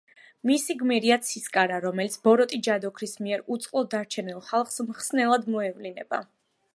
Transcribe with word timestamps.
მისი 0.49 0.75
გმირია 0.77 1.17
ცისკარა, 1.25 1.75
რომელიც 1.83 2.15
ბოროტი 2.27 2.59
ჯადოქრის 2.67 3.13
მიერ 3.25 3.43
უწყლოდ 3.57 3.91
დარჩენილ 3.93 4.41
ხალხს 4.49 4.83
მხსნელად 4.89 5.49
მოევლინება. 5.57 6.25